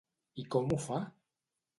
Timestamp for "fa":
0.85-1.01